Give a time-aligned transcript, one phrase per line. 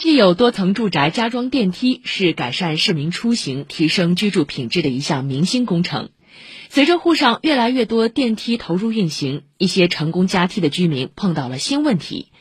[0.00, 6.08] 既有多层住宅加装电梯是改善市民出行、提升居住品质的一项明星工程。
[6.70, 12.32] 随着沪上越来越多电梯投入运行，一些成功加梯的居民碰到了新问题，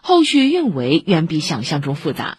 [0.00, 2.38] 后续运维远比想象中复杂。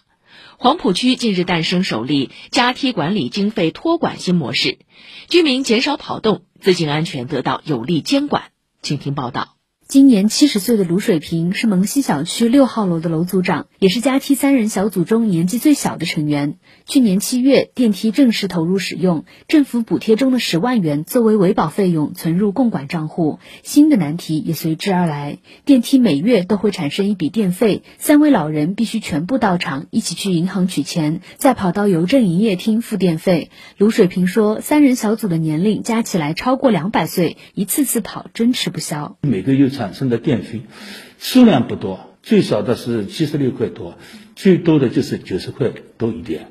[0.58, 4.80] 黄浦区近日诞生首例加梯管理经费托管新模式，
[5.28, 8.44] 居民减少跑动，资金安全得到有力监管。
[8.82, 9.59] 请听报道。
[9.90, 16.60] 今年七十岁的卢水平是蒙西小区六号楼的楼组长，也是加梯三人小组中年纪最小的成员。
[16.86, 23.40] 去年七月，电梯正式投入使用，政府补贴中的十万元作为维保费用存入共管账户。
[23.64, 33.50] 新的难题也随之而来，电梯每月都会产生一笔电费，三位老人必须全部到场，一起去银行取钱，再跑到邮政营业厅付电费。
[33.80, 39.18] 卢水平说，三人小组的年龄加起来超过两百岁，一次次跑真吃不消。
[39.24, 39.79] 每个月。
[39.80, 40.64] 产生的电费
[41.20, 43.98] 数量不多，最少的是七十六块多，
[44.36, 46.48] 最多的就是九十块多一点。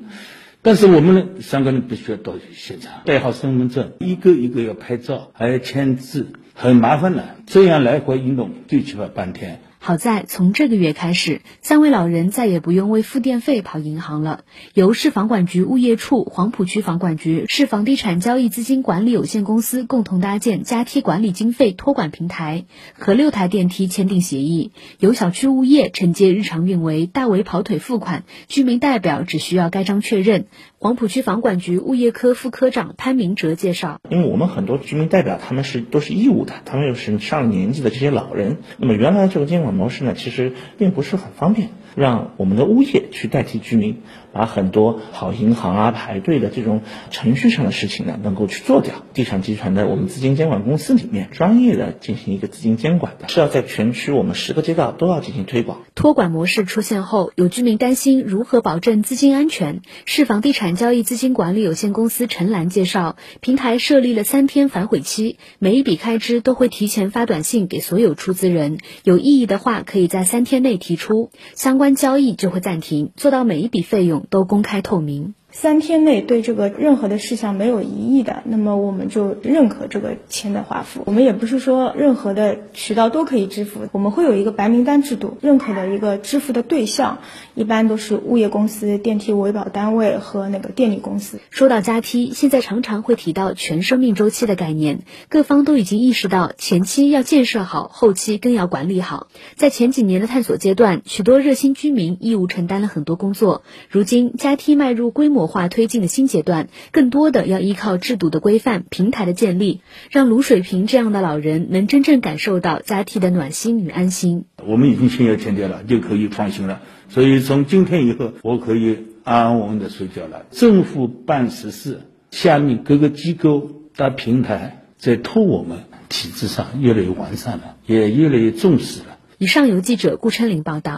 [0.63, 7.35] 但是我们呢，三个人必须要到现场，带好身份证，一个一个要拍照，还要签字，很麻烦的。
[7.45, 9.61] 这样来回运动，最起码半天。
[9.81, 14.43] 好在从这个月开始，三位老人再也不用为付电费跑银行了。
[14.73, 22.65] 由市房管局物业处、黄浦区房管局、市房地产交易资金管理有限公司共同搭建加梯管理经费托管平台，
[22.97, 30.47] 和六台电梯签订协议，由小区物业承接日常运维，代为跑腿付款，居民代表只需要盖章确认。
[30.77, 41.69] 黄浦区房管局物业科副科长潘明哲介绍：，因为我们很多居民代表他们是都是义务的，他们又是上了年纪的这些老人，那么原来这个监管模式呢，其实并不是很方便。
[41.95, 48.93] 让我们的物业去代替居民，把很多跑银行啊、排队的这种程序上的事情呢，能够去做掉。
[49.13, 55.79] 地产集团的我们资金监管公司里面，专业的进行一个资金监管的，是要在全区我们十个街道都要进行推广。
[55.99, 59.81] 托管模式出现后，有居民担心如何保证资金安全。
[60.05, 71.77] 市房地产交易资金管理有限公司陈兰介绍，平台设立了三天反悔期，每一笔开支都会提前发短信给所有出资人，有异议的话可以在三天内提出相。
[71.77, 75.33] 关交易就会暂停，做到每一笔费用都公开透明。
[75.51, 81.01] 三天内对这个任何的事项没有异议的，那么我们就认可这个钱的划付。
[81.07, 87.17] 我们也不是说任何的渠道都可以支付，我们会有一个白名单制度，认可的一个支付的对象
[87.55, 91.39] 一般都是物业公司、电梯维保单位和那个电力公司。
[91.49, 94.99] 说到加梯，现在常常会提到全生命周期的概念，
[95.29, 99.27] 各方都已经意识到前期要建设好，后期更要管理好。
[99.55, 105.38] 在前几年的探索阶段，许多热心居民义务承担了很多工作，如今加梯迈入规模。
[105.39, 109.79] 模化推进的新阶段，更多的要依靠制度的规范、平台的建立，
[110.11, 114.43] 让卢水平这样的老人能真正感受到家庭的暖心与安心。
[114.67, 116.81] 我们已经心有签掉了，就可以放心了。
[117.07, 120.45] 所以从今天以后，我可以安安稳稳的睡觉了。
[120.51, 122.01] 政府办实事，
[122.31, 125.77] 下面各个机构的平台在托我们，
[126.09, 129.17] 体制上越来越完善了，也越来越重视了。
[129.37, 130.97] 以上由记者顾春林报道。